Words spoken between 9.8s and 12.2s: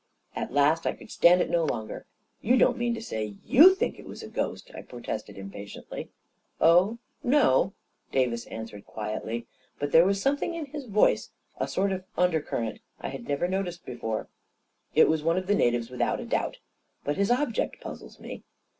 there was something in his voice— a sort of